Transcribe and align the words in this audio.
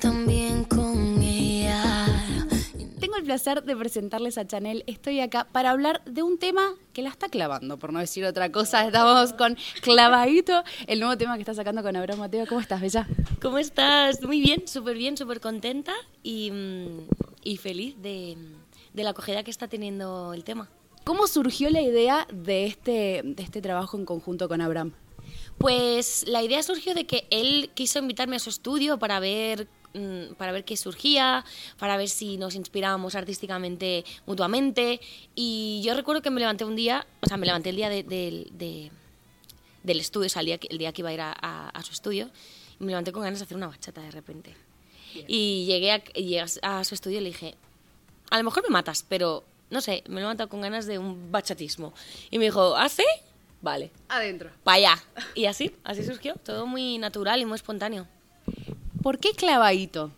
También 0.00 0.62
con 0.62 1.20
ella. 1.20 2.06
Tengo 3.00 3.16
el 3.16 3.24
placer 3.24 3.64
de 3.64 3.74
presentarles 3.74 4.38
a 4.38 4.46
Chanel. 4.46 4.84
Estoy 4.86 5.18
acá 5.18 5.48
para 5.50 5.70
hablar 5.70 6.00
de 6.04 6.22
un 6.22 6.38
tema 6.38 6.76
que 6.92 7.02
la 7.02 7.08
está 7.08 7.28
clavando, 7.28 7.76
por 7.76 7.92
no 7.92 7.98
decir 7.98 8.24
otra 8.24 8.52
cosa. 8.52 8.86
Estamos 8.86 9.32
con 9.32 9.56
Clavadito, 9.82 10.62
el 10.86 11.00
nuevo 11.00 11.18
tema 11.18 11.34
que 11.34 11.40
está 11.40 11.54
sacando 11.54 11.82
con 11.82 11.96
Abraham 11.96 12.20
Mateo. 12.20 12.46
¿Cómo 12.46 12.60
estás, 12.60 12.80
Bella? 12.80 13.08
¿Cómo 13.42 13.58
estás? 13.58 14.22
Muy 14.22 14.40
bien, 14.40 14.68
súper 14.68 14.96
bien, 14.96 15.16
súper 15.16 15.40
contenta 15.40 15.92
y, 16.22 16.52
mm, 16.52 17.08
y 17.42 17.56
feliz 17.56 18.00
de, 18.00 18.36
de 18.92 19.02
la 19.02 19.10
acogida 19.10 19.42
que 19.42 19.50
está 19.50 19.66
teniendo 19.66 20.34
el 20.34 20.44
tema. 20.44 20.70
¿Cómo 21.02 21.26
surgió 21.26 21.68
la 21.70 21.82
idea 21.82 22.28
de 22.32 22.66
este, 22.66 23.22
de 23.24 23.42
este 23.42 23.60
trabajo 23.60 23.98
en 23.98 24.04
conjunto 24.04 24.48
con 24.48 24.60
Abraham? 24.60 24.92
Pues 25.58 26.24
la 26.26 26.42
idea 26.42 26.62
surgió 26.62 26.94
de 26.94 27.06
que 27.06 27.26
él 27.30 27.70
quiso 27.74 27.98
invitarme 27.98 28.36
a 28.36 28.38
su 28.38 28.50
estudio 28.50 28.98
para 28.98 29.18
ver 29.20 29.66
mm, 29.94 30.34
para 30.36 30.50
ver 30.52 30.64
qué 30.64 30.76
surgía, 30.76 31.44
para 31.78 31.96
ver 31.96 32.08
si 32.08 32.36
nos 32.36 32.54
inspirábamos 32.56 33.14
artísticamente 33.14 34.04
mutuamente. 34.26 35.00
Y 35.36 35.80
yo 35.84 35.94
recuerdo 35.94 36.20
que 36.20 36.30
me 36.30 36.40
levanté 36.40 36.64
un 36.64 36.74
día, 36.74 37.06
o 37.22 37.26
sea, 37.28 37.36
me 37.36 37.46
levanté 37.46 37.70
el 37.70 37.76
día 37.76 37.88
de- 37.88 38.02
de- 38.02 38.48
de- 38.50 38.90
del 39.84 40.00
estudio, 40.00 40.28
salía 40.28 40.58
el 40.68 40.78
día 40.78 40.92
que 40.92 41.02
iba 41.02 41.10
a 41.10 41.12
ir 41.12 41.20
a, 41.20 41.32
a- 41.40 41.68
a 41.68 41.82
su 41.84 41.92
estudio, 41.92 42.28
y 42.80 42.84
me 42.84 42.88
levanté 42.90 43.12
con 43.12 43.22
ganas 43.22 43.38
de 43.38 43.44
hacer 43.44 43.56
una 43.56 43.68
bachata 43.68 44.00
de 44.02 44.10
repente. 44.10 44.54
Y 45.28 45.64
llegué, 45.66 45.92
a, 45.92 46.02
llegué 46.04 46.40
a 46.62 46.82
su 46.84 46.94
estudio 46.94 47.18
y 47.18 47.22
le 47.22 47.28
dije, 47.28 47.54
a 48.30 48.38
lo 48.38 48.42
mejor 48.44 48.64
me 48.64 48.70
matas, 48.70 49.04
pero 49.08 49.44
no 49.70 49.80
sé, 49.80 50.02
me 50.08 50.16
he 50.16 50.20
levantado 50.22 50.48
con 50.48 50.60
ganas 50.60 50.86
de 50.86 50.98
un 50.98 51.30
bachatismo. 51.30 51.94
Y 52.32 52.38
me 52.38 52.46
dijo, 52.46 52.74
¿ah, 52.76 52.88
sí? 52.88 53.04
Vale, 53.64 53.90
Adentro. 54.08 54.50
para 54.62 54.76
allá. 54.76 55.04
Y 55.34 55.46
así, 55.46 55.72
así 55.84 56.04
surgió, 56.04 56.34
todo 56.36 56.66
muy 56.66 56.98
natural 56.98 57.40
y 57.40 57.46
muy 57.46 57.56
espontáneo. 57.56 58.06
¿Por 59.02 59.18
qué 59.18 59.30
Clavadito? 59.32 60.12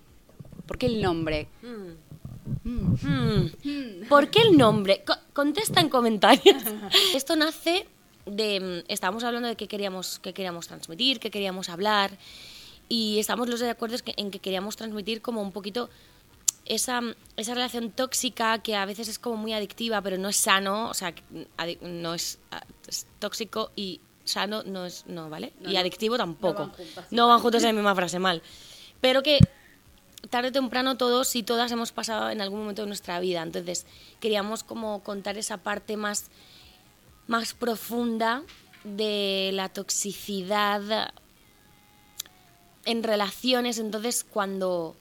¿Por 0.67 0.79
qué 0.79 0.87
el 0.87 1.01
nombre? 1.01 1.47
Hmm, 1.63 3.47
¿Por 4.09 4.31
qué 4.31 4.41
el 4.43 4.57
nombre? 4.57 5.03
Co- 5.07 5.15
contesta 5.33 5.81
en 5.81 5.89
comentarios. 5.89 6.63
Esto 7.15 7.37
nace 7.37 7.87
de... 8.27 8.61
mm, 8.89 8.91
Estábamos 8.93 9.25
hablando 9.25 9.49
de 9.49 9.57
qué 9.57 9.69
queríamos, 9.69 10.19
qué 10.21 10.33
queríamos 10.33 10.67
transmitir, 10.69 11.21
qué 11.21 11.31
queríamos 11.31 11.69
hablar, 11.69 12.11
y 12.89 13.19
estamos 13.19 13.49
los 13.49 13.61
de 13.61 13.71
acuerdo 13.71 13.97
que- 14.05 14.15
en 14.17 14.31
que 14.31 14.39
queríamos 14.39 14.77
transmitir 14.77 15.23
como 15.23 15.41
un 15.43 15.53
poquito 15.53 15.89
esa, 16.65 17.01
esa 17.37 17.55
relación 17.55 17.91
tóxica 17.93 18.59
que 18.61 18.75
a 18.75 18.85
veces 18.87 19.07
es 19.09 19.19
como 19.21 19.37
muy 19.37 19.53
adictiva, 19.53 20.01
pero 20.03 20.19
no 20.19 20.29
es 20.29 20.37
sano, 20.37 20.91
o 20.91 20.95
sea, 20.95 21.13
que, 21.13 21.23
mm, 21.31 22.03
no 22.03 22.15
es, 22.15 22.39
ah, 22.51 22.65
es 22.89 23.07
tóxico 23.19 23.71
y 23.77 24.01
sano 24.25 24.63
no 24.65 24.87
es, 24.87 25.05
no, 25.07 25.31
¿vale? 25.31 25.53
y 25.65 25.77
adictivo 25.77 26.17
tampoco. 26.17 26.71
No 27.11 27.29
van 27.29 27.41
juntos 27.41 27.63
en 27.63 27.69
la 27.69 27.73
misma 27.75 27.95
frase, 27.95 28.19
mal. 28.19 28.43
Pero 29.01 29.23
que 29.23 29.39
tarde 30.31 30.49
o 30.49 30.53
temprano 30.53 30.97
todos 30.97 31.35
y 31.37 31.43
todas 31.43 31.71
hemos 31.73 31.93
pasado 31.93 32.31
en 32.31 32.41
algún 32.41 32.61
momento 32.61 32.83
de 32.83 32.89
nuestra 32.89 33.21
vida. 33.21 33.43
Entonces, 33.43 33.87
queríamos 34.21 34.65
como 34.65 35.03
contar 35.03 35.39
esa 35.39 35.59
parte 35.59 35.97
más, 35.97 36.31
más 37.27 37.55
profunda 37.55 38.43
de 38.85 39.51
la 39.53 39.69
toxicidad 39.69 41.13
en 42.85 43.03
relaciones. 43.03 43.79
Entonces, 43.79 44.25
cuando, 44.25 44.97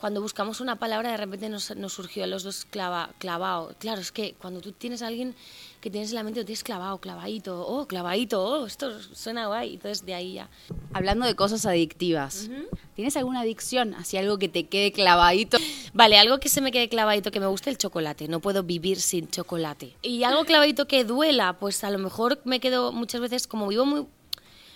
cuando 0.00 0.20
buscamos 0.20 0.60
una 0.60 0.76
palabra, 0.76 1.10
de 1.10 1.16
repente 1.16 1.48
nos, 1.48 1.74
nos 1.74 1.94
surgió 1.94 2.24
a 2.24 2.26
los 2.26 2.42
dos 2.42 2.66
clava, 2.66 3.10
clavado. 3.18 3.74
Claro, 3.78 4.00
es 4.00 4.12
que 4.12 4.34
cuando 4.34 4.60
tú 4.60 4.72
tienes 4.72 5.00
a 5.02 5.06
alguien 5.06 5.34
que 5.80 5.90
tienes 5.90 6.10
en 6.10 6.16
la 6.16 6.22
mente, 6.22 6.40
lo 6.40 6.46
tienes 6.46 6.64
clavado, 6.64 6.98
clavadito, 6.98 7.66
oh, 7.66 7.86
clavadito, 7.86 8.42
oh, 8.44 8.66
esto 8.66 9.00
suena 9.14 9.46
guay. 9.46 9.74
Entonces, 9.74 10.04
de 10.04 10.14
ahí 10.14 10.34
ya. 10.34 10.50
Hablando 10.92 11.24
de 11.24 11.34
cosas 11.34 11.64
adictivas, 11.64 12.50
¿tienes 12.94 13.16
alguna 13.16 13.40
adicción 13.40 13.94
hacia 13.94 14.20
algo 14.20 14.38
que 14.38 14.48
te 14.48 14.66
quede 14.66 14.92
clavadito? 14.92 15.58
Vale, 15.94 16.18
algo 16.18 16.40
que 16.40 16.48
se 16.48 16.60
me 16.60 16.72
quede 16.72 16.88
clavadito, 16.88 17.30
que 17.30 17.40
me 17.40 17.46
guste 17.46 17.70
el 17.70 17.78
chocolate. 17.78 18.28
No 18.28 18.40
puedo 18.40 18.64
vivir 18.64 19.00
sin 19.00 19.28
chocolate. 19.28 19.96
Y 20.02 20.24
algo 20.24 20.44
clavadito 20.44 20.86
que 20.86 21.04
duela, 21.04 21.54
pues 21.54 21.84
a 21.84 21.90
lo 21.90 21.98
mejor 21.98 22.40
me 22.44 22.60
quedo 22.60 22.92
muchas 22.92 23.20
veces, 23.20 23.46
como 23.46 23.66
vivo 23.68 23.86
muy. 23.86 24.06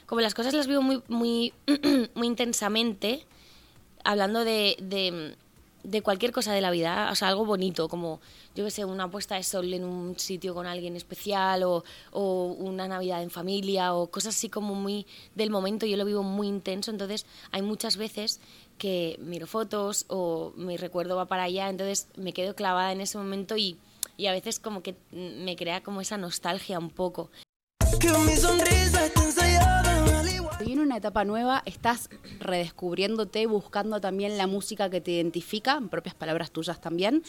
Como 0.07 0.23
las 0.23 0.35
cosas 0.35 0.55
las 0.55 0.67
vivo 0.67 0.83
muy, 0.83 1.03
muy, 1.09 1.53
muy 2.15 2.27
intensamente, 2.27 3.27
hablando 4.05 4.45
de, 4.45 4.77
de, 5.83 6.03
cualquier 6.03 6.33
cosa 6.33 6.53
de 6.53 6.61
la 6.61 6.71
vida, 6.71 7.09
o 7.11 7.15
sea, 7.15 7.29
algo 7.29 7.45
bonito, 7.45 7.89
como, 7.89 8.21
yo 8.55 8.65
que 8.65 8.71
sé, 8.71 8.85
una 8.85 9.11
puesta 9.11 9.37
de 9.37 9.43
sol 9.43 9.73
en 9.73 9.85
un 9.85 10.19
sitio 10.19 10.55
con 10.55 10.67
alguien 10.67 10.97
especial, 10.97 11.63
o, 11.63 11.85
o 12.13 12.45
una 12.59 12.89
Navidad 12.89 13.23
en 13.23 13.31
familia, 13.31 13.95
o 13.95 14.09
cosas 14.09 14.37
así 14.37 14.49
como 14.49 14.75
muy 14.75 15.07
del 15.35 15.51
momento, 15.51 15.87
yo 15.87 15.97
lo 15.97 16.05
vivo 16.05 16.23
muy 16.23 16.49
intenso, 16.49 16.91
entonces 16.91 17.27
hay 17.51 17.63
muchas 17.63 17.97
veces 17.97 18.41
que 18.79 19.19
miro 19.21 19.47
fotos 19.47 20.07
o 20.09 20.53
mi 20.57 20.77
recuerdo 20.77 21.15
va 21.15 21.27
para 21.27 21.45
allá, 21.45 21.69
entonces 21.69 22.09
me 22.17 22.33
quedo 22.33 22.55
clavada 22.55 22.93
en 22.93 23.01
ese 23.03 23.19
momento 23.19 23.57
y, 23.57 23.77
y 24.17 24.27
a 24.27 24.33
veces 24.33 24.59
como 24.59 24.83
que 24.83 24.95
me 25.13 25.55
crea 25.57 25.83
como 25.83 26.01
esa 26.01 26.17
nostalgia 26.17 26.79
un 26.79 26.91
poco. 26.91 27.31
Etapa 31.01 31.25
nueva, 31.25 31.63
estás 31.67 32.09
redescubriéndote, 32.39 33.47
buscando 33.47 34.01
también 34.01 34.39
la 34.39 34.47
música 34.47 34.89
que 34.89 35.01
te 35.01 35.11
identifica, 35.11 35.77
en 35.77 35.89
propias 35.89 36.15
palabras 36.15 36.51
tuyas 36.53 36.81
también. 36.81 37.23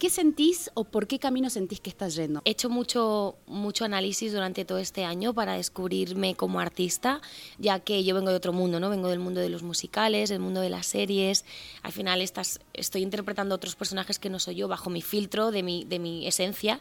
¿Qué 0.00 0.08
sentís 0.08 0.70
o 0.72 0.84
por 0.84 1.06
qué 1.06 1.18
camino 1.18 1.50
sentís 1.50 1.78
que 1.78 1.90
estás 1.90 2.14
yendo? 2.14 2.40
He 2.46 2.52
hecho 2.52 2.70
mucho, 2.70 3.36
mucho 3.46 3.84
análisis 3.84 4.32
durante 4.32 4.64
todo 4.64 4.78
este 4.78 5.04
año 5.04 5.34
para 5.34 5.52
descubrirme 5.52 6.34
como 6.34 6.58
artista, 6.58 7.20
ya 7.58 7.80
que 7.80 8.02
yo 8.02 8.14
vengo 8.14 8.30
de 8.30 8.36
otro 8.36 8.54
mundo, 8.54 8.80
¿no? 8.80 8.88
Vengo 8.88 9.08
del 9.08 9.18
mundo 9.18 9.42
de 9.42 9.50
los 9.50 9.62
musicales, 9.62 10.30
del 10.30 10.40
mundo 10.40 10.62
de 10.62 10.70
las 10.70 10.86
series. 10.86 11.44
Al 11.82 11.92
final 11.92 12.22
estás, 12.22 12.60
estoy 12.72 13.02
interpretando 13.02 13.54
otros 13.54 13.76
personajes 13.76 14.18
que 14.18 14.30
no 14.30 14.38
soy 14.38 14.54
yo, 14.54 14.68
bajo 14.68 14.88
mi 14.88 15.02
filtro, 15.02 15.50
de 15.50 15.62
mi, 15.62 15.84
de 15.84 15.98
mi 15.98 16.26
esencia. 16.26 16.80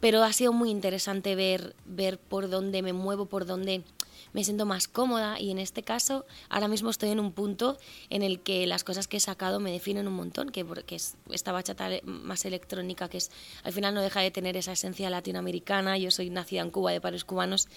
Pero 0.00 0.24
ha 0.24 0.32
sido 0.32 0.52
muy 0.52 0.70
interesante 0.70 1.36
ver, 1.36 1.76
ver 1.84 2.18
por 2.18 2.50
dónde 2.50 2.82
me 2.82 2.92
muevo, 2.92 3.26
por 3.26 3.46
dónde 3.46 3.84
me 4.32 4.44
siento 4.44 4.66
más 4.66 4.88
cómoda 4.88 5.40
y 5.40 5.50
en 5.50 5.58
este 5.58 5.82
caso 5.82 6.24
ahora 6.48 6.68
mismo 6.68 6.90
estoy 6.90 7.10
en 7.10 7.20
un 7.20 7.32
punto 7.32 7.76
en 8.10 8.22
el 8.22 8.40
que 8.40 8.66
las 8.66 8.84
cosas 8.84 9.08
que 9.08 9.16
he 9.16 9.20
sacado 9.20 9.60
me 9.60 9.72
definen 9.72 10.06
un 10.06 10.14
montón, 10.14 10.50
que, 10.50 10.64
porque 10.64 10.96
es 10.96 11.16
esta 11.30 11.52
bachata 11.52 11.88
más 12.04 12.44
electrónica 12.44 13.08
que 13.08 13.18
es 13.18 13.30
al 13.64 13.72
final 13.72 13.94
no 13.94 14.02
deja 14.02 14.20
de 14.20 14.30
tener 14.30 14.56
esa 14.56 14.72
esencia 14.72 15.10
latinoamericana, 15.10 15.98
yo 15.98 16.10
soy 16.10 16.30
nacida 16.30 16.62
en 16.62 16.70
Cuba 16.70 16.92
de 16.92 17.00
padres 17.00 17.24
cubanos 17.24 17.68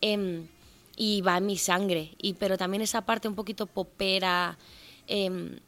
em, 0.00 0.46
y 0.96 1.20
va 1.22 1.38
en 1.38 1.46
mi 1.46 1.56
sangre, 1.56 2.10
y, 2.18 2.34
pero 2.34 2.58
también 2.58 2.82
esa 2.82 3.02
parte 3.02 3.28
un 3.28 3.34
poquito 3.34 3.66
popera, 3.66 4.58
em, 5.06 5.58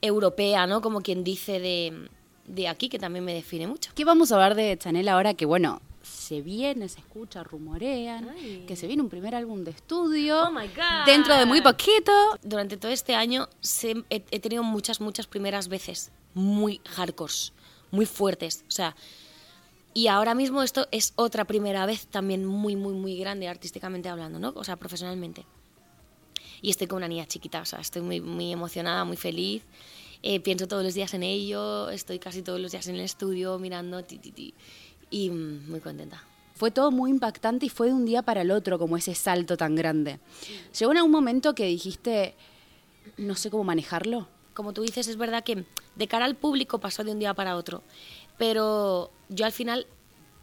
europea, 0.00 0.66
¿no? 0.66 0.80
como 0.80 1.00
quien 1.00 1.24
dice 1.24 1.60
de, 1.60 2.08
de 2.46 2.68
aquí, 2.68 2.88
que 2.88 2.98
también 2.98 3.24
me 3.24 3.32
define 3.32 3.66
mucho. 3.66 3.90
¿Qué 3.94 4.04
vamos 4.04 4.32
a 4.32 4.38
ver 4.38 4.54
de 4.54 4.76
Chanel 4.76 5.08
ahora 5.08 5.34
que, 5.34 5.46
bueno, 5.46 5.80
se 6.04 6.40
viene, 6.42 6.88
se 6.88 7.00
escucha, 7.00 7.42
rumorean, 7.42 8.34
que 8.66 8.76
se 8.76 8.86
viene 8.86 9.02
un 9.02 9.08
primer 9.08 9.34
álbum 9.34 9.64
de 9.64 9.70
estudio 9.72 10.42
Oh 10.48 10.50
my 10.52 10.66
God. 10.68 11.06
dentro 11.06 11.34
de 11.36 11.46
muy 11.46 11.60
poquito? 11.62 12.12
Durante 12.42 12.76
todo 12.76 12.92
este 12.92 13.14
año 13.14 13.48
se- 13.60 14.04
he, 14.10 14.22
he 14.30 14.38
tenido 14.40 14.62
muchas, 14.62 15.00
muchas 15.00 15.26
primeras 15.26 15.68
veces 15.68 16.12
muy 16.34 16.80
hardcores, 16.84 17.52
muy 17.90 18.06
fuertes. 18.06 18.64
O 18.68 18.70
sea, 18.70 18.94
y 19.94 20.08
ahora 20.08 20.34
mismo 20.34 20.62
esto 20.62 20.88
es 20.90 21.12
otra 21.16 21.44
primera 21.44 21.86
vez 21.86 22.06
también 22.08 22.44
muy, 22.44 22.76
muy, 22.76 22.94
muy 22.94 23.16
grande 23.16 23.48
artísticamente 23.48 24.08
hablando, 24.08 24.38
¿no? 24.38 24.52
O 24.56 24.64
sea, 24.64 24.76
profesionalmente. 24.76 25.46
Y 26.60 26.70
estoy 26.70 26.86
con 26.86 26.98
una 26.98 27.08
niña 27.08 27.26
chiquita, 27.26 27.60
o 27.60 27.64
sea, 27.64 27.78
estoy 27.80 28.02
muy, 28.02 28.20
muy 28.20 28.50
emocionada, 28.52 29.04
muy 29.04 29.16
feliz. 29.16 29.62
Eh, 30.22 30.40
pienso 30.40 30.66
todos 30.66 30.82
los 30.82 30.94
días 30.94 31.12
en 31.12 31.22
ello, 31.22 31.90
estoy 31.90 32.18
casi 32.18 32.40
todos 32.42 32.58
los 32.58 32.72
días 32.72 32.86
en 32.88 32.94
el 32.94 33.02
estudio 33.02 33.58
mirando, 33.58 34.02
ti, 34.02 34.18
ti, 34.18 34.32
ti, 34.32 34.54
y 35.10 35.30
mm, 35.30 35.70
muy 35.70 35.80
contenta. 35.80 36.22
Fue 36.54 36.70
todo 36.70 36.90
muy 36.90 37.10
impactante 37.10 37.66
y 37.66 37.68
fue 37.68 37.88
de 37.88 37.94
un 37.94 38.04
día 38.04 38.22
para 38.22 38.42
el 38.42 38.50
otro, 38.50 38.78
como 38.78 38.96
ese 38.96 39.14
salto 39.14 39.56
tan 39.56 39.74
grande. 39.74 40.20
¿Llegó 40.78 40.92
en 40.92 40.98
algún 40.98 41.12
momento 41.12 41.54
que 41.54 41.66
dijiste, 41.66 42.34
no 43.16 43.34
sé 43.34 43.50
cómo 43.50 43.64
manejarlo? 43.64 44.28
como 44.54 44.72
tú 44.72 44.82
dices, 44.82 45.08
es 45.08 45.16
verdad 45.16 45.44
que 45.44 45.64
de 45.96 46.08
cara 46.08 46.24
al 46.24 46.36
público 46.36 46.78
pasó 46.78 47.04
de 47.04 47.12
un 47.12 47.18
día 47.18 47.34
para 47.34 47.56
otro, 47.56 47.82
pero 48.38 49.10
yo 49.28 49.44
al 49.44 49.52
final, 49.52 49.86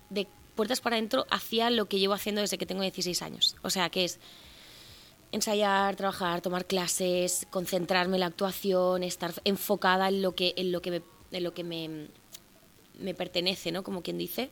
de 0.09 0.27
puertas 0.55 0.81
para 0.81 0.97
adentro, 0.97 1.25
hacía 1.31 1.69
lo 1.69 1.87
que 1.87 1.97
llevo 1.97 2.13
haciendo 2.13 2.41
desde 2.41 2.57
que 2.57 2.65
tengo 2.65 2.81
16 2.81 3.21
años. 3.21 3.55
O 3.63 3.69
sea, 3.69 3.89
que 3.89 4.03
es 4.05 4.19
ensayar, 5.31 5.95
trabajar, 5.95 6.41
tomar 6.41 6.65
clases, 6.65 7.47
concentrarme 7.49 8.17
en 8.17 8.19
la 8.19 8.25
actuación, 8.27 9.03
estar 9.03 9.33
enfocada 9.45 10.09
en 10.09 10.21
lo 10.21 10.35
que, 10.35 10.53
en 10.57 10.71
lo 10.71 10.81
que, 10.81 10.91
me, 10.91 11.01
en 11.31 11.43
lo 11.43 11.53
que 11.53 11.63
me, 11.63 12.07
me 13.01 13.13
pertenece, 13.13 13.71
¿no? 13.71 13.83
Como 13.83 14.01
quien 14.01 14.17
dice. 14.17 14.49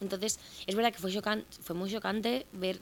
Entonces, 0.00 0.38
es 0.66 0.74
verdad 0.74 0.92
que 0.92 0.98
fue, 0.98 1.74
muy 1.74 1.90
chocante 1.90 2.46
ver 2.52 2.80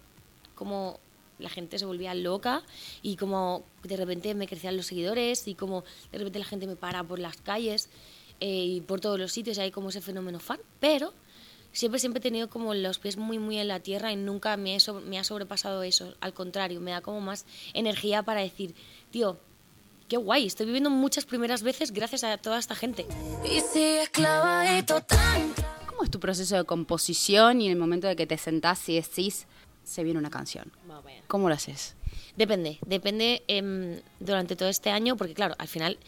cómo 0.55 1.01
la 1.39 1.49
gente 1.49 1.79
se 1.79 1.85
volvía 1.85 2.15
loca 2.15 2.63
y 3.03 3.17
como 3.17 3.65
de 3.83 3.97
repente 3.97 4.35
me 4.35 4.47
crecían 4.47 4.77
los 4.77 4.87
seguidores 4.87 5.49
y 5.49 5.55
como 5.55 5.85
de 6.13 6.19
repente 6.19 6.39
la 6.39 6.45
gente 6.45 6.67
me 6.67 6.77
para 6.77 7.05
por 7.05 7.19
las 7.19 7.37
calles 7.37 7.91
eh, 8.41 8.65
y 8.65 8.81
por 8.81 9.01
todos 9.01 9.19
los 9.19 9.33
sitios 9.33 9.59
y 9.59 9.61
hay 9.63 9.71
como 9.71 9.91
ese 9.91 10.01
fenómeno 10.01 10.41
fan. 10.41 10.61
Pero 10.81 11.13
siempre, 11.73 12.01
siempre 12.01 12.21
he 12.21 12.23
tenido 12.23 12.49
como 12.49 12.75
los 12.75 12.99
pies 12.99 13.17
muy, 13.17 13.39
muy 13.39 13.59
en 13.59 13.69
la 13.69 13.81
tierra 13.81 14.13
y 14.13 14.17
nunca 14.17 14.57
me, 14.57 14.77
he 14.77 14.93
me 15.05 15.19
ha 15.19 15.25
sobrepasado 15.25 15.83
eso. 15.83 16.15
Al 16.21 16.33
contrario, 16.33 16.81
me 16.81 16.91
da 16.91 17.01
como 17.01 17.21
más 17.21 17.45
energía 17.75 18.23
para 18.23 18.41
decir, 18.41 18.75
tío, 19.11 19.39
qué 20.09 20.17
guay, 20.17 20.47
estoy 20.47 20.67
viviendo 20.67 20.91
muchas 20.91 21.25
primeras 21.25 21.63
veces 21.63 21.93
gracias 21.93 22.25
a 22.25 22.39
toda 22.39 22.59
esta 22.59 22.75
gente. 22.75 23.07
Y 23.45 23.61
sigues 23.61 24.09
clavadito 24.11 25.01
tan 25.03 25.53
¿Cómo 25.87 26.05
es 26.05 26.11
tu 26.11 26.21
proceso 26.21 26.57
de 26.57 26.65
composición 26.65 27.61
y 27.61 27.67
en 27.67 27.73
el 27.73 27.79
momento 27.79 28.07
de 28.07 28.17
que 28.17 28.27
te 28.27 28.37
sentás 28.37 28.87
y 28.89 28.97
decís, 28.97 29.47
se 29.83 30.05
viene 30.05 30.19
una 30.19 30.31
canción? 30.31 30.71
¿Cómo 31.27 31.49
lo 31.49 31.55
haces? 31.55 31.97
Depende, 32.37 32.79
depende 32.85 33.43
em, 33.49 34.01
durante 34.21 34.57
todo 34.57 34.69
este 34.69 34.91
año, 34.91 35.17
porque 35.17 35.33
claro, 35.33 35.55
al 35.59 35.69
final 35.69 35.99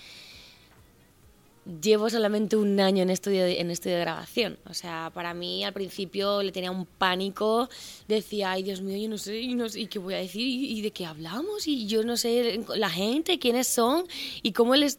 llevo 1.81 2.09
solamente 2.09 2.57
un 2.57 2.81
año 2.81 3.03
en 3.03 3.11
estudio 3.11 3.45
de, 3.45 3.61
en 3.61 3.71
estudio 3.71 3.97
de 3.97 4.03
grabación. 4.03 4.59
O 4.69 4.75
sea, 4.75 5.11
para 5.13 5.35
mí 5.35 5.65
al 5.65 5.73
principio 5.73 6.43
le 6.43 6.53
tenía 6.53 6.71
un 6.71 6.87
pánico, 6.87 7.69
decía, 8.07 8.53
ay 8.53 8.63
Dios 8.63 8.81
mío, 8.81 8.97
yo 8.97 9.09
no 9.09 9.19
sé, 9.19 9.39
y, 9.39 9.55
no 9.55 9.69
sé, 9.69 9.81
¿y 9.81 9.87
qué 9.87 9.99
voy 9.99 10.15
a 10.15 10.19
decir, 10.19 10.47
¿Y, 10.47 10.79
y 10.79 10.83
de 10.83 10.91
qué 10.91 11.07
hablamos, 11.07 11.67
y 11.67 11.87
yo 11.87 12.03
no 12.05 12.17
sé 12.17 12.61
la 12.75 12.91
gente, 12.91 13.39
quiénes 13.39 13.67
son, 13.67 14.07
y 14.43 14.53
cómo 14.53 14.75
les... 14.77 14.99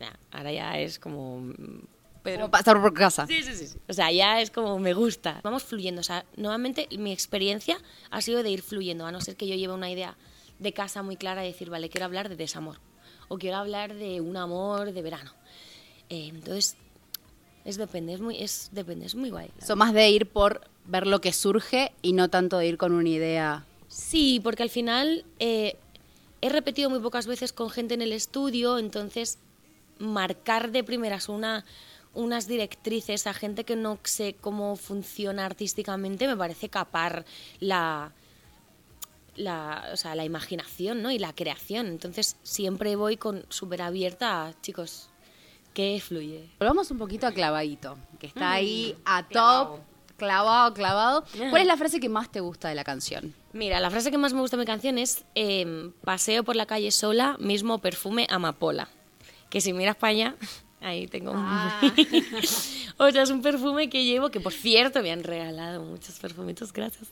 Nah, 0.00 0.12
ahora 0.30 0.52
ya 0.52 0.78
es 0.78 0.98
como... 0.98 1.52
Pero 2.22 2.48
pasar 2.48 2.80
por 2.80 2.94
casa. 2.94 3.26
Sí, 3.26 3.42
sí, 3.42 3.54
sí. 3.54 3.78
O 3.88 3.92
sea, 3.92 4.12
ya 4.12 4.40
es 4.40 4.52
como 4.52 4.78
me 4.78 4.94
gusta. 4.94 5.40
Vamos 5.42 5.64
fluyendo. 5.64 6.02
O 6.02 6.04
sea, 6.04 6.24
nuevamente 6.36 6.86
mi 6.96 7.10
experiencia 7.10 7.78
ha 8.10 8.20
sido 8.20 8.44
de 8.44 8.50
ir 8.50 8.62
fluyendo, 8.62 9.04
a 9.06 9.10
no 9.10 9.20
ser 9.20 9.34
que 9.34 9.48
yo 9.48 9.56
lleve 9.56 9.72
una 9.72 9.90
idea 9.90 10.16
de 10.60 10.72
casa 10.72 11.02
muy 11.02 11.16
clara 11.16 11.44
y 11.44 11.48
decir, 11.48 11.68
vale, 11.68 11.88
quiero 11.88 12.04
hablar 12.04 12.28
de 12.28 12.36
desamor. 12.36 12.78
O 13.26 13.38
quiero 13.38 13.56
hablar 13.56 13.94
de 13.94 14.20
un 14.20 14.36
amor 14.36 14.92
de 14.92 15.02
verano. 15.02 15.32
Eh, 16.12 16.28
entonces, 16.28 16.76
es 17.64 17.78
depende, 17.78 18.12
es 18.12 18.20
muy, 18.20 18.36
es, 18.36 18.68
depende, 18.72 19.06
es 19.06 19.14
muy 19.14 19.30
guay. 19.30 19.50
Son 19.66 19.78
más 19.78 19.94
de 19.94 20.10
ir 20.10 20.26
por 20.26 20.60
ver 20.84 21.06
lo 21.06 21.22
que 21.22 21.32
surge 21.32 21.92
y 22.02 22.12
no 22.12 22.28
tanto 22.28 22.58
de 22.58 22.66
ir 22.66 22.76
con 22.76 22.92
una 22.92 23.08
idea. 23.08 23.64
Sí, 23.88 24.38
porque 24.44 24.62
al 24.62 24.68
final 24.68 25.24
eh, 25.38 25.76
he 26.42 26.50
repetido 26.50 26.90
muy 26.90 27.00
pocas 27.00 27.26
veces 27.26 27.54
con 27.54 27.70
gente 27.70 27.94
en 27.94 28.02
el 28.02 28.12
estudio, 28.12 28.78
entonces 28.78 29.38
marcar 29.98 30.70
de 30.70 30.84
primeras 30.84 31.30
una, 31.30 31.64
unas 32.12 32.46
directrices 32.46 33.26
a 33.26 33.32
gente 33.32 33.64
que 33.64 33.76
no 33.76 33.98
sé 34.02 34.36
cómo 34.38 34.76
funciona 34.76 35.46
artísticamente 35.46 36.26
me 36.26 36.36
parece 36.36 36.68
capar 36.68 37.24
la, 37.58 38.12
la, 39.36 39.88
o 39.94 39.96
sea, 39.96 40.14
la 40.14 40.26
imaginación 40.26 41.00
¿no? 41.00 41.10
y 41.10 41.18
la 41.18 41.32
creación. 41.32 41.86
Entonces 41.86 42.36
siempre 42.42 42.96
voy 42.96 43.16
con 43.16 43.46
súper 43.48 43.80
abierta 43.80 44.48
a, 44.48 44.60
chicos, 44.60 45.08
que 45.72 46.00
fluye. 46.00 46.48
Volvamos 46.58 46.90
un 46.90 46.98
poquito 46.98 47.26
a 47.26 47.32
Clavadito, 47.32 47.96
que 48.18 48.26
está 48.26 48.52
ahí 48.52 48.96
a 49.04 49.26
top, 49.26 49.80
clavado, 50.16 50.74
clavado. 50.74 51.24
¿Cuál 51.50 51.62
es 51.62 51.66
la 51.66 51.76
frase 51.76 51.98
que 52.00 52.08
más 52.08 52.30
te 52.30 52.40
gusta 52.40 52.68
de 52.68 52.74
la 52.74 52.84
canción? 52.84 53.34
Mira, 53.52 53.80
la 53.80 53.90
frase 53.90 54.10
que 54.10 54.18
más 54.18 54.32
me 54.32 54.40
gusta 54.40 54.56
de 54.56 54.62
mi 54.62 54.66
canción 54.66 54.98
es 54.98 55.24
em, 55.34 55.92
paseo 56.04 56.44
por 56.44 56.56
la 56.56 56.66
calle 56.66 56.90
sola, 56.90 57.36
mismo 57.38 57.78
perfume 57.78 58.26
amapola. 58.30 58.88
Que 59.50 59.60
si 59.60 59.72
miras 59.72 59.96
para 59.96 60.10
allá, 60.10 60.36
ahí 60.80 61.06
tengo 61.06 61.32
un... 61.32 61.38
o 62.98 63.10
sea, 63.10 63.22
es 63.22 63.30
un 63.30 63.42
perfume 63.42 63.90
que 63.90 64.04
llevo, 64.04 64.30
que 64.30 64.40
por 64.40 64.52
cierto 64.52 65.02
me 65.02 65.10
han 65.10 65.24
regalado 65.24 65.82
muchos 65.82 66.18
perfumitos, 66.18 66.72
gracias. 66.72 67.08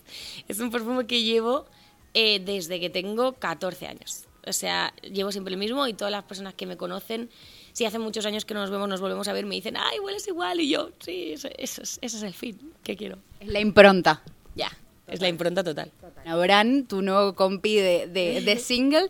Es 0.49 0.61
un 0.61 0.71
perfume 0.71 1.07
que 1.07 1.23
llevo 1.23 1.67
eh, 2.15 2.41
desde 2.41 2.81
que 2.81 2.91
tengo 2.91 3.33
14 3.33 3.87
años. 3.87 4.27
O 4.47 4.53
sea, 4.53 4.95
llevo 5.03 5.33
siempre 5.33 5.53
el 5.53 5.59
mismo 5.59 5.87
y 5.87 5.95
todas 5.95 6.11
las 6.11 6.25
personas 6.25 6.55
que 6.55 6.67
me 6.67 6.77
conocen, 6.77 7.29
si 7.73 7.85
hace 7.85 7.99
muchos 7.99 8.27
años 8.27 8.45
que 8.45 8.55
no 8.55 8.61
nos 8.61 8.71
vemos, 8.71 8.89
nos 8.89 9.01
volvemos 9.01 9.29
a 9.29 9.33
ver, 9.33 9.47
me 9.47 9.55
dicen, 9.55 9.77
ay, 9.77 9.99
hueles 10.01 10.27
igual. 10.29 10.61
Y 10.61 10.69
yo, 10.69 10.91
sí, 11.01 11.33
eso, 11.33 11.49
eso 11.59 11.83
es, 11.83 11.99
ese 12.03 12.17
es 12.19 12.23
el 12.23 12.35
fin 12.35 12.73
que 12.83 12.97
quiero. 12.97 13.19
Es 13.41 13.49
la 13.49 13.61
impronta. 13.61 14.23
Ya, 14.55 14.71
es 15.07 15.21
la 15.21 15.29
impronta 15.29 15.63
total. 15.65 15.91
Abraham, 16.27 16.85
tu 16.87 17.03
nuevo 17.03 17.35
compi 17.35 17.77
de, 17.77 18.07
de- 18.09 18.41
de 18.43 18.57
single, 18.61 19.09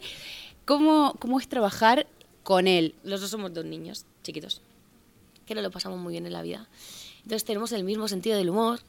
¿cómo, 0.65 1.15
¿cómo 1.19 1.39
es 1.41 1.49
trabajar 1.49 2.07
con 2.43 2.67
él? 2.67 2.95
Los 3.05 3.21
dos 3.21 3.31
somos 3.31 3.53
dos 3.53 3.65
niños 3.65 4.05
chiquitos, 4.23 4.61
que 5.47 5.55
no 5.55 5.63
lo 5.63 5.71
pasamos 5.71 5.99
muy 5.99 6.13
bien 6.13 6.27
en 6.27 6.33
la 6.33 6.43
vida. 6.43 6.69
Entonces 7.19 7.45
tenemos 7.45 7.73
el 7.73 7.85
mismo 7.85 8.09
sentido 8.09 8.37
del 8.39 8.51
humor 8.51 8.81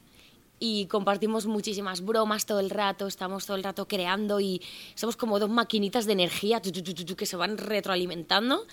y 0.60 0.86
compartimos 0.86 1.48
muchísimas 1.48 2.02
bromas 2.06 2.46
todo 2.46 2.60
el 2.60 2.70
rato, 2.70 3.08
estamos 3.08 3.46
todo 3.48 3.58
el 3.58 3.64
rato 3.64 3.88
creando 3.88 4.40
y 4.40 4.62
somos 4.96 5.18
como 5.18 5.40
dos 5.40 5.50
maquinitas 5.50 6.06
de 6.06 6.14
energía 6.14 6.62
que 6.62 7.26
se 7.26 7.36
van 7.36 7.58
retroalimentando 7.58 8.66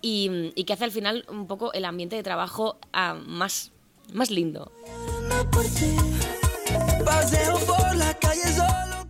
y, 0.00 0.52
y 0.54 0.64
que 0.64 0.72
hace 0.72 0.84
al 0.84 0.90
final 0.90 1.24
un 1.28 1.46
poco 1.46 1.72
el 1.72 1.84
ambiente 1.84 2.16
de 2.16 2.22
trabajo 2.22 2.78
ah, 2.92 3.14
más, 3.14 3.72
más 4.12 4.30
lindo. 4.30 4.72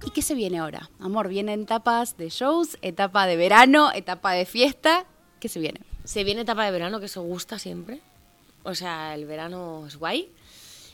¿Y 0.04 0.10
qué 0.10 0.22
se 0.22 0.34
viene 0.34 0.58
ahora? 0.58 0.90
Amor, 1.00 1.28
vienen 1.28 1.62
etapas 1.62 2.16
de 2.16 2.30
shows, 2.30 2.78
etapa 2.82 3.26
de 3.26 3.36
verano, 3.36 3.92
etapa 3.92 4.32
de 4.32 4.46
fiesta. 4.46 5.06
¿Qué 5.40 5.48
se 5.48 5.60
viene? 5.60 5.80
Se 6.04 6.24
viene 6.24 6.42
etapa 6.42 6.64
de 6.64 6.70
verano, 6.70 7.00
que 7.00 7.06
eso 7.06 7.22
gusta 7.22 7.58
siempre. 7.58 8.00
O 8.62 8.74
sea, 8.74 9.14
el 9.14 9.26
verano 9.26 9.86
es 9.86 9.96
guay. 9.96 10.30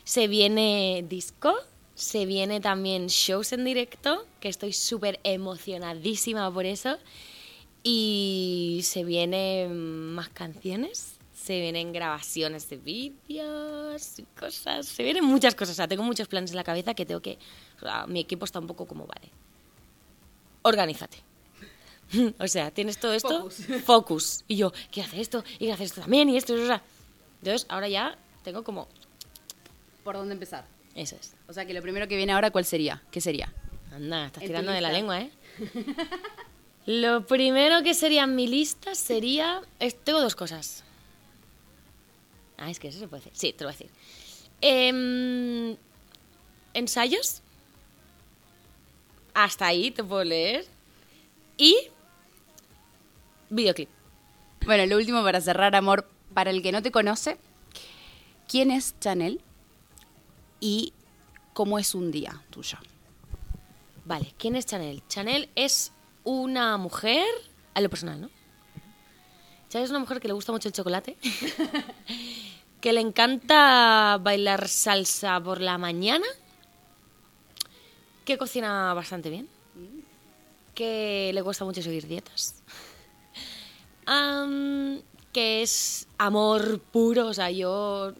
Se 0.05 0.26
viene 0.29 1.05
disco. 1.08 1.55
Se 1.94 2.26
viene 2.26 2.61
también 2.61 3.06
shows 3.06 3.52
en 3.52 3.64
directo, 3.64 4.26
que 4.41 4.49
estoy 4.49 4.73
súper 4.73 5.20
emocionadísima 5.23 6.52
por 6.52 6.67
eso. 6.67 6.99
Y 7.86 8.81
se 8.82 9.04
vienen 9.04 10.14
más 10.14 10.31
canciones. 10.31 11.19
Se 11.34 11.60
vienen 11.60 11.92
grabaciones 11.92 12.70
de 12.70 12.78
vídeos 12.78 14.19
y 14.19 14.22
cosas. 14.22 14.86
Se 14.86 15.02
vienen 15.02 15.25
muchas 15.25 15.54
cosas. 15.54 15.75
O 15.75 15.76
sea, 15.76 15.86
tengo 15.86 16.02
muchos 16.02 16.26
planes 16.26 16.50
en 16.50 16.56
la 16.56 16.64
cabeza 16.64 16.94
que 16.94 17.04
tengo 17.04 17.20
que... 17.20 17.38
o 17.76 17.81
sea, 17.81 18.06
mi 18.06 18.20
equipo 18.20 18.46
está 18.46 18.58
un 18.58 18.66
poco 18.66 18.86
como, 18.86 19.06
vale, 19.06 19.31
organízate. 20.62 21.19
O 22.38 22.46
sea, 22.48 22.70
tienes 22.70 22.98
todo 22.98 23.14
esto, 23.14 23.50
focus. 23.84 24.44
Y 24.48 24.56
yo, 24.56 24.72
quiero 24.90 25.08
hacer 25.08 25.20
esto, 25.20 25.44
y 25.54 25.58
quiero 25.58 25.75
hacer 25.75 25.86
esto 25.86 26.00
también, 26.02 26.28
y 26.28 26.36
esto, 26.36 26.56
y 26.56 26.60
eso. 26.60 26.81
Entonces, 27.40 27.66
ahora 27.69 27.88
ya 27.88 28.16
tengo 28.42 28.62
como. 28.62 28.88
¿Por 30.04 30.14
dónde 30.14 30.34
empezar? 30.34 30.66
Eso 30.94 31.16
es. 31.16 31.34
O 31.48 31.52
sea, 31.52 31.66
que 31.66 31.75
lo 31.75 31.82
primero 31.82 32.06
que 32.06 32.16
viene 32.16 32.32
ahora, 32.32 32.50
¿cuál 32.50 32.64
sería? 32.64 33.02
¿Qué 33.10 33.20
sería? 33.20 33.52
Anda, 33.92 34.26
estás 34.26 34.44
tirando 34.44 34.72
de 34.72 34.81
la 34.81 34.92
lengua, 34.92 35.20
¿eh? 35.20 35.31
Lo 36.86 37.26
primero 37.26 37.82
que 37.82 37.94
sería 37.94 38.25
en 38.25 38.34
mi 38.36 38.46
lista 38.46 38.94
sería. 38.94 39.62
es- 39.78 39.96
tengo 40.04 40.20
dos 40.20 40.34
cosas. 40.36 40.84
Ah, 42.58 42.70
es 42.70 42.78
que 42.78 42.88
eso 42.88 42.98
se 42.98 43.08
puede 43.08 43.22
decir. 43.25 43.32
Sí, 43.38 43.52
te 43.52 43.64
lo 43.64 43.69
voy 43.70 43.75
a 43.75 43.78
decir. 43.78 43.90
Em, 44.60 45.76
ensayos. 46.75 47.40
Hasta 49.34 49.66
ahí 49.66 49.90
te 49.90 50.04
puedo 50.04 50.25
leer. 50.25 50.66
Y. 51.56 51.76
Videoclip. 53.50 53.88
Bueno, 54.66 54.86
lo 54.86 54.96
último 54.96 55.22
para 55.22 55.41
cerrar, 55.41 55.74
amor, 55.76 56.08
para 56.32 56.50
el 56.50 56.62
que 56.62 56.72
no 56.72 56.82
te 56.82 56.91
conoce, 56.91 57.36
¿quién 58.48 58.70
es 58.70 58.94
Chanel 59.00 59.41
y 60.60 60.93
cómo 61.53 61.79
es 61.79 61.94
un 61.94 62.10
día 62.10 62.43
tuyo? 62.50 62.79
Vale, 64.05 64.34
¿quién 64.38 64.56
es 64.56 64.67
Chanel? 64.67 65.03
Chanel 65.08 65.50
es 65.55 65.93
una 66.24 66.76
mujer, 66.76 67.26
a 67.74 67.81
lo 67.81 67.88
personal, 67.88 68.20
¿no? 68.20 68.31
Chanel 69.69 69.84
es 69.84 69.90
una 69.90 69.98
mujer 69.98 70.20
que 70.20 70.28
le 70.28 70.34
gusta 70.34 70.52
mucho 70.52 70.69
el 70.69 70.74
chocolate, 70.74 71.16
que 72.81 72.93
le 72.93 73.00
encanta 73.00 74.19
bailar 74.20 74.69
salsa 74.69 75.40
por 75.40 75.60
la 75.60 75.78
mañana, 75.78 76.26
que 78.24 78.38
cocina 78.38 78.94
bastante 78.94 79.31
bien, 79.31 79.48
que 80.74 81.31
le 81.34 81.43
cuesta 81.43 81.64
mucho 81.64 81.82
seguir 81.82 82.06
dietas, 82.06 82.62
que 85.32 85.62
es 85.62 86.06
amor 86.19 86.81
puro, 86.81 87.26
o 87.26 87.34
sea, 87.34 87.50
yo 87.50 88.14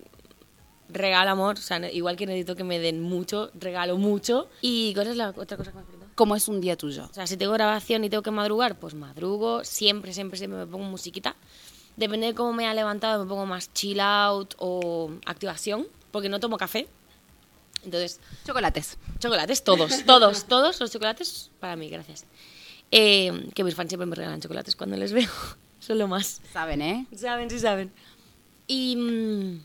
regalo 0.89 1.31
amor, 1.31 1.57
o 1.59 1.63
sea, 1.63 1.91
igual 1.91 2.17
que 2.17 2.27
necesito 2.27 2.57
que 2.57 2.65
me 2.65 2.79
den 2.79 3.01
mucho, 3.01 3.51
regalo 3.55 3.97
mucho. 3.97 4.49
¿Y 4.61 4.95
cuál 4.95 5.09
es 5.09 5.17
la 5.17 5.31
otra 5.31 5.57
cosa 5.57 5.73
que 5.73 5.79
me? 5.79 6.04
¿Cómo 6.15 6.37
es 6.37 6.49
un 6.49 6.61
día 6.61 6.77
tuyo? 6.77 7.09
O 7.11 7.15
sea, 7.15 7.27
si 7.27 7.37
tengo 7.37 7.53
grabación 7.53 8.05
y 8.05 8.11
tengo 8.11 8.23
que 8.23 8.31
madrugar, 8.31 8.79
pues 8.79 8.95
madrugo. 8.95 9.65
Siempre, 9.65 10.13
siempre, 10.13 10.39
siempre 10.39 10.61
me 10.61 10.67
pongo 10.67 10.85
musiquita. 10.85 11.35
Depende 11.97 12.27
de 12.29 12.35
cómo 12.35 12.53
me 12.53 12.65
haya 12.65 12.75
levantado, 12.75 13.25
me 13.25 13.29
pongo 13.29 13.47
más 13.47 13.73
chill 13.73 14.01
out 14.01 14.55
o 14.59 15.13
activación, 15.27 15.87
porque 16.11 16.29
no 16.29 16.41
tomo 16.41 16.57
café. 16.57 16.89
Entonces, 17.85 18.21
Chocolates. 18.45 18.97
chocolates, 19.19 19.63
todos, 19.63 20.05
todos, 20.07 20.45
todos 20.45 20.81
los 20.81 20.91
chocolates 20.91 21.51
para 21.61 21.77
mí, 21.77 21.89
gracias. 21.89 22.25
Eh, 22.91 23.51
que 23.55 23.65
mis 23.65 23.75
fans 23.75 23.91
siempre 23.91 24.07
me 24.07 24.15
regalan 24.15 24.41
chocolates 24.41 24.77
cuando 24.77 24.97
les 24.97 25.13
veo. 25.13 25.29
Son 25.81 25.99
lo 25.99 26.09
más. 26.09 26.41
Saben, 26.53 26.81
¿eh? 26.81 27.07
Saben, 27.15 27.51
sí 27.51 27.59
saben. 27.59 27.93
Y 28.67 28.97
mm, 28.97 29.61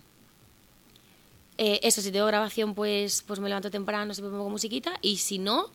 eh, 1.58 1.80
eso, 1.84 2.02
si 2.02 2.12
tengo 2.12 2.26
grabación, 2.26 2.74
pues, 2.76 3.24
pues 3.26 3.40
me 3.40 3.50
levanto 3.50 3.72
temprano, 3.72 4.14
siempre 4.14 4.32
me 4.32 4.38
pongo 4.38 4.50
musiquita. 4.50 4.94
Y 5.02 5.18
si 5.18 5.40
no, 5.40 5.72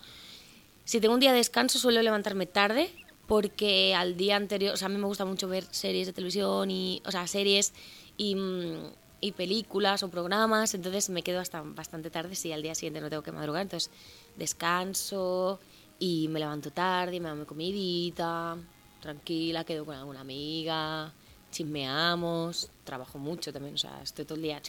si 0.85 1.01
tengo 1.01 1.15
un 1.15 1.21
día 1.21 1.33
de 1.33 1.39
descanso, 1.39 1.79
suelo 1.79 2.03
levantarme 2.03 2.47
tarde 2.47 2.91
porque 3.27 3.95
al 3.95 4.17
día 4.17 4.37
anterior, 4.37 4.75
o 4.75 4.77
sea, 4.77 4.87
a 4.87 4.89
mí 4.91 4.99
me 4.99 5.07
gusta 5.07 5.25
mucho 5.25 5.49
ver 5.49 5.65
series 5.71 6.07
de 6.07 6.13
televisión 6.13 6.71
y, 6.71 7.03
o 7.07 7.11
sea, 7.11 7.27
series 7.27 7.73
y, 8.17 8.35
mm, 8.35 8.93
y 9.21 9.33
películas 9.33 10.03
o 10.03 10.11
programas, 10.11 10.75
entonces 10.75 11.09
me 11.09 11.23
quedo 11.23 11.41
hasta 11.41 11.63
bastante 11.63 12.11
tarde 12.11 12.35
si 12.35 12.53
al 12.53 12.63
día 12.63 12.75
siguiente 12.75 13.01
no 13.01 13.09
tengo 13.09 13.23
que 13.23 13.33
madrugar, 13.33 13.63
entonces 13.63 13.91
descanso 14.37 15.59
y 15.99 16.29
me 16.29 16.41
levanto 16.41 16.71
tarde, 16.71 17.19
me 17.21 17.29
hago 17.29 17.39
mi 17.39 17.47
comidita, 17.47 18.59
tranquila, 19.01 19.65
quedo 19.65 19.87
con 19.87 19.95
alguna 19.95 20.21
amiga, 20.21 21.11
chismeamos, 21.51 22.71
trabajo 22.85 23.19
mucho 23.19 23.53
también, 23.53 23.77
o 23.77 23.79
sea, 23.79 24.03
estoy 24.03 24.25
todo 24.25 24.37
el 24.37 24.43
día... 24.43 24.61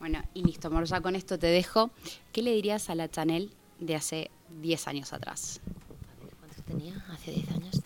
Bueno, 0.00 0.22
y 0.34 0.42
listo, 0.42 0.68
amor, 0.68 0.84
ya 0.84 1.00
con 1.00 1.14
esto 1.14 1.38
te 1.38 1.46
dejo. 1.46 1.90
¿Qué 2.32 2.42
le 2.42 2.52
dirías 2.52 2.90
a 2.90 2.96
la 2.96 3.08
Chanel 3.08 3.52
de 3.86 3.96
hace 3.96 4.30
10 4.60 4.88
años 4.88 5.12
atrás? 5.12 5.60
¿Cuántos 6.40 6.64
tenía? 6.64 7.04
Hace 7.10 7.32
10 7.32 7.50
años. 7.50 7.80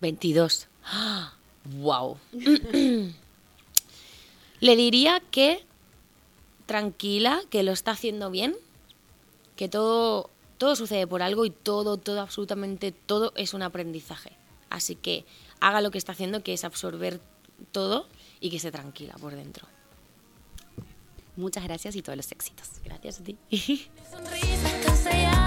22. 0.00 0.68
¡Wow! 1.78 2.18
Le 4.60 4.76
diría 4.76 5.22
que 5.30 5.64
tranquila, 6.66 7.42
que 7.50 7.62
lo 7.62 7.72
está 7.72 7.92
haciendo 7.92 8.30
bien, 8.30 8.56
que 9.56 9.68
todo, 9.68 10.30
todo 10.58 10.76
sucede 10.76 11.06
por 11.06 11.22
algo 11.22 11.44
y 11.44 11.50
todo, 11.50 11.96
todo, 11.96 12.20
absolutamente 12.20 12.92
todo 12.92 13.32
es 13.36 13.54
un 13.54 13.62
aprendizaje. 13.62 14.32
Así 14.70 14.96
que 14.96 15.24
haga 15.60 15.80
lo 15.80 15.90
que 15.90 15.98
está 15.98 16.12
haciendo, 16.12 16.42
que 16.42 16.52
es 16.52 16.64
absorber 16.64 17.20
todo 17.72 18.06
y 18.40 18.50
que 18.50 18.56
esté 18.56 18.72
tranquila 18.72 19.14
por 19.20 19.34
dentro. 19.34 19.66
Muchas 21.36 21.64
gracias 21.64 21.96
y 21.96 22.02
todos 22.02 22.16
los 22.16 22.30
éxitos. 22.30 22.70
Gracias 22.84 23.20
a 23.20 23.24
ti. 23.24 23.38